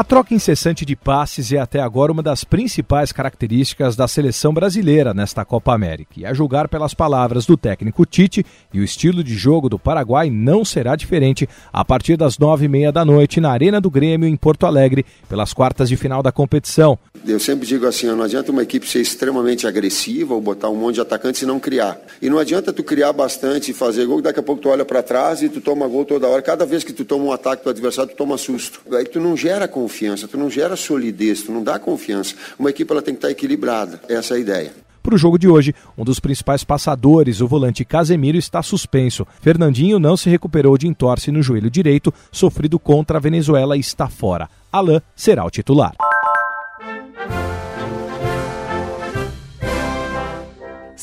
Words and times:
A 0.00 0.02
troca 0.10 0.32
incessante 0.32 0.86
de 0.86 0.96
passes 0.96 1.52
é 1.52 1.58
até 1.58 1.78
agora 1.78 2.10
uma 2.10 2.22
das 2.22 2.42
principais 2.42 3.12
características 3.12 3.94
da 3.94 4.08
seleção 4.08 4.50
brasileira 4.50 5.12
nesta 5.12 5.44
Copa 5.44 5.74
América. 5.74 6.12
E 6.16 6.24
a 6.24 6.32
julgar 6.32 6.68
pelas 6.68 6.94
palavras 6.94 7.44
do 7.44 7.54
técnico 7.54 8.06
Tite 8.06 8.42
e 8.72 8.80
o 8.80 8.82
estilo 8.82 9.22
de 9.22 9.34
jogo 9.34 9.68
do 9.68 9.78
Paraguai 9.78 10.30
não 10.30 10.64
será 10.64 10.96
diferente 10.96 11.46
a 11.70 11.84
partir 11.84 12.16
das 12.16 12.38
nove 12.38 12.64
e 12.64 12.68
meia 12.68 12.90
da 12.90 13.04
noite 13.04 13.42
na 13.42 13.50
Arena 13.50 13.78
do 13.78 13.90
Grêmio 13.90 14.26
em 14.26 14.36
Porto 14.36 14.64
Alegre 14.64 15.04
pelas 15.28 15.52
quartas 15.52 15.90
de 15.90 15.98
final 15.98 16.22
da 16.22 16.32
competição. 16.32 16.98
Eu 17.26 17.38
sempre 17.38 17.66
digo 17.66 17.86
assim, 17.86 18.06
não 18.06 18.22
adianta 18.22 18.50
uma 18.50 18.62
equipe 18.62 18.88
ser 18.88 19.02
extremamente 19.02 19.66
agressiva 19.66 20.32
ou 20.32 20.40
botar 20.40 20.70
um 20.70 20.76
monte 20.76 20.94
de 20.94 21.00
atacantes 21.02 21.42
e 21.42 21.44
não 21.44 21.60
criar. 21.60 22.00
E 22.22 22.30
não 22.30 22.38
adianta 22.38 22.72
tu 22.72 22.82
criar 22.82 23.12
bastante 23.12 23.72
e 23.72 23.74
fazer 23.74 24.06
gol, 24.06 24.22
daqui 24.22 24.40
a 24.40 24.42
pouco 24.42 24.62
tu 24.62 24.70
olha 24.70 24.86
para 24.86 25.02
trás 25.02 25.42
e 25.42 25.50
tu 25.50 25.60
toma 25.60 25.86
gol 25.86 26.06
toda 26.06 26.26
hora. 26.26 26.40
Cada 26.40 26.64
vez 26.64 26.82
que 26.82 26.94
tu 26.94 27.04
toma 27.04 27.24
um 27.24 27.32
ataque 27.32 27.62
do 27.62 27.68
adversário, 27.68 28.10
tu 28.10 28.16
toma 28.16 28.38
susto. 28.38 28.80
Aí 28.92 29.04
tu 29.04 29.20
não 29.20 29.36
gera 29.36 29.68
confiança, 29.68 29.89
tu 30.28 30.38
não 30.38 30.50
gera 30.50 30.76
solidez, 30.76 31.42
tu 31.42 31.52
não 31.52 31.62
dá 31.62 31.78
confiança. 31.78 32.34
Uma 32.58 32.70
equipe 32.70 32.90
ela 32.90 33.02
tem 33.02 33.14
que 33.14 33.18
estar 33.18 33.30
equilibrada. 33.30 34.00
Essa 34.08 34.34
é 34.34 34.36
a 34.36 34.40
ideia. 34.40 34.72
Para 35.02 35.14
o 35.14 35.18
jogo 35.18 35.38
de 35.38 35.48
hoje, 35.48 35.74
um 35.96 36.04
dos 36.04 36.20
principais 36.20 36.62
passadores, 36.62 37.40
o 37.40 37.48
volante 37.48 37.84
Casemiro, 37.84 38.36
está 38.36 38.62
suspenso. 38.62 39.26
Fernandinho 39.40 39.98
não 39.98 40.16
se 40.16 40.28
recuperou 40.28 40.76
de 40.76 40.86
entorse 40.86 41.32
no 41.32 41.42
joelho 41.42 41.70
direito, 41.70 42.12
sofrido 42.30 42.78
contra 42.78 43.16
a 43.16 43.20
Venezuela 43.20 43.76
e 43.76 43.80
está 43.80 44.08
fora. 44.08 44.48
Alain 44.70 45.00
será 45.16 45.44
o 45.44 45.50
titular. 45.50 45.94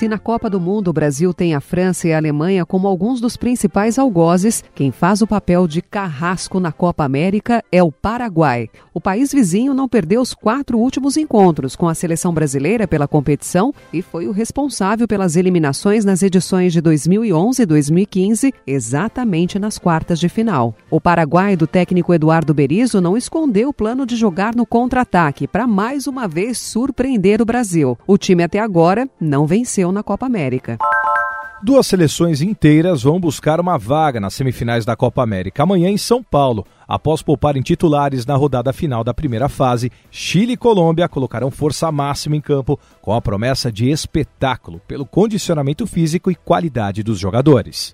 Se 0.00 0.08
na 0.08 0.18
Copa 0.18 0.48
do 0.48 0.58
Mundo 0.58 0.88
o 0.88 0.94
Brasil 0.94 1.34
tem 1.34 1.54
a 1.54 1.60
França 1.60 2.08
e 2.08 2.12
a 2.14 2.16
Alemanha 2.16 2.64
como 2.64 2.88
alguns 2.88 3.20
dos 3.20 3.36
principais 3.36 3.98
algozes, 3.98 4.64
quem 4.74 4.90
faz 4.90 5.20
o 5.20 5.26
papel 5.26 5.68
de 5.68 5.82
carrasco 5.82 6.58
na 6.58 6.72
Copa 6.72 7.04
América 7.04 7.62
é 7.70 7.82
o 7.82 7.92
Paraguai. 7.92 8.70
O 8.94 9.00
país 9.00 9.30
vizinho 9.30 9.74
não 9.74 9.86
perdeu 9.86 10.22
os 10.22 10.32
quatro 10.32 10.78
últimos 10.78 11.18
encontros 11.18 11.76
com 11.76 11.86
a 11.86 11.94
seleção 11.94 12.32
brasileira 12.32 12.88
pela 12.88 13.06
competição 13.06 13.74
e 13.92 14.00
foi 14.00 14.26
o 14.26 14.32
responsável 14.32 15.06
pelas 15.06 15.36
eliminações 15.36 16.02
nas 16.02 16.22
edições 16.22 16.72
de 16.72 16.80
2011 16.80 17.60
e 17.60 17.66
2015, 17.66 18.54
exatamente 18.66 19.58
nas 19.58 19.76
quartas 19.76 20.18
de 20.18 20.30
final. 20.30 20.74
O 20.90 20.98
Paraguai 20.98 21.56
do 21.56 21.66
técnico 21.66 22.14
Eduardo 22.14 22.54
Berizzo 22.54 23.02
não 23.02 23.18
escondeu 23.18 23.68
o 23.68 23.74
plano 23.74 24.06
de 24.06 24.16
jogar 24.16 24.56
no 24.56 24.64
contra-ataque 24.64 25.46
para 25.46 25.66
mais 25.66 26.06
uma 26.06 26.26
vez 26.26 26.56
surpreender 26.56 27.42
o 27.42 27.44
Brasil. 27.44 27.98
O 28.06 28.16
time 28.16 28.42
até 28.42 28.60
agora 28.60 29.06
não 29.20 29.46
venceu 29.46 29.89
na 29.92 30.02
Copa 30.02 30.26
América. 30.26 30.78
Duas 31.62 31.86
seleções 31.86 32.40
inteiras 32.40 33.02
vão 33.02 33.20
buscar 33.20 33.60
uma 33.60 33.76
vaga 33.76 34.18
nas 34.18 34.32
semifinais 34.32 34.86
da 34.86 34.96
Copa 34.96 35.22
América 35.22 35.62
amanhã 35.62 35.90
em 35.90 35.98
São 35.98 36.22
Paulo. 36.22 36.66
Após 36.88 37.20
pouparem 37.20 37.60
titulares 37.60 38.24
na 38.24 38.34
rodada 38.34 38.72
final 38.72 39.04
da 39.04 39.12
primeira 39.12 39.46
fase, 39.46 39.92
Chile 40.10 40.54
e 40.54 40.56
Colômbia 40.56 41.06
colocarão 41.06 41.50
força 41.50 41.92
máxima 41.92 42.34
em 42.34 42.40
campo 42.40 42.80
com 43.02 43.12
a 43.12 43.20
promessa 43.20 43.70
de 43.70 43.90
espetáculo 43.90 44.80
pelo 44.88 45.04
condicionamento 45.04 45.86
físico 45.86 46.30
e 46.30 46.34
qualidade 46.34 47.02
dos 47.02 47.18
jogadores. 47.18 47.92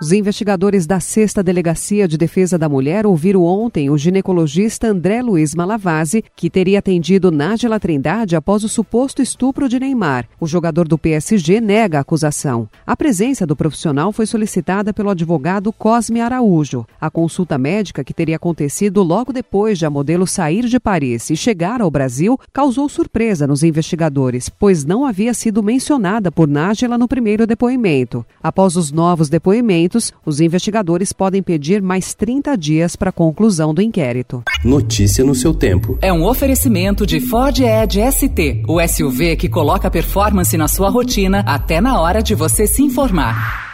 Os 0.00 0.12
investigadores 0.12 0.86
da 0.86 0.98
Sexta 0.98 1.42
Delegacia 1.42 2.08
de 2.08 2.16
Defesa 2.16 2.56
da 2.56 2.70
Mulher 2.70 3.04
ouviram 3.04 3.44
ontem 3.44 3.90
o 3.90 3.98
ginecologista 3.98 4.86
André 4.86 5.20
Luiz 5.20 5.54
Malavase, 5.54 6.24
que 6.34 6.48
teria 6.48 6.78
atendido 6.78 7.30
Nájila 7.30 7.78
Trindade 7.78 8.34
após 8.34 8.64
o 8.64 8.68
suposto 8.68 9.20
estupro 9.20 9.68
de 9.68 9.78
Neymar. 9.78 10.26
O 10.40 10.46
jogador 10.46 10.88
do 10.88 10.96
PSG 10.96 11.60
nega 11.60 11.98
a 11.98 12.00
acusação. 12.00 12.66
A 12.86 12.96
presença 12.96 13.46
do 13.46 13.54
profissional 13.54 14.10
foi 14.10 14.24
solicitada 14.24 14.94
pelo 14.94 15.10
advogado 15.10 15.70
Cosme 15.70 16.22
Araújo. 16.22 16.86
A 16.98 17.10
consulta 17.10 17.58
médica, 17.58 18.02
que 18.02 18.14
teria 18.14 18.36
acontecido 18.36 19.02
logo 19.02 19.34
depois 19.34 19.78
de 19.78 19.84
a 19.84 19.90
modelo 19.90 20.26
sair 20.26 20.64
de 20.64 20.80
Paris 20.80 21.28
e 21.28 21.36
chegar 21.36 21.82
ao 21.82 21.90
Brasil, 21.90 22.40
causou 22.54 22.88
surpresa 22.88 23.46
nos 23.46 23.62
investigadores, 23.62 24.48
pois 24.48 24.82
não 24.82 25.04
havia 25.04 25.34
sido 25.34 25.62
mencionada 25.62 26.32
por 26.32 26.48
Nájila 26.48 26.96
no 26.96 27.06
primeiro 27.06 27.46
depoimento. 27.46 28.24
Após 28.42 28.76
os 28.76 28.90
novos 28.90 29.28
depoimentos, 29.28 29.89
os 30.24 30.40
investigadores 30.40 31.12
podem 31.12 31.42
pedir 31.42 31.80
mais 31.80 32.14
30 32.14 32.56
dias 32.56 32.96
para 32.96 33.10
a 33.10 33.12
conclusão 33.12 33.72
do 33.72 33.80
inquérito. 33.80 34.42
Notícia 34.64 35.24
no 35.24 35.34
seu 35.34 35.54
tempo. 35.54 35.98
É 36.02 36.12
um 36.12 36.24
oferecimento 36.24 37.06
de 37.06 37.20
Ford 37.20 37.58
Edge 37.60 38.00
ST, 38.12 38.62
o 38.68 38.80
SUV 38.86 39.36
que 39.36 39.48
coloca 39.48 39.90
performance 39.90 40.56
na 40.56 40.68
sua 40.68 40.90
rotina 40.90 41.40
até 41.46 41.80
na 41.80 42.00
hora 42.00 42.22
de 42.22 42.34
você 42.34 42.66
se 42.66 42.82
informar. 42.82 43.69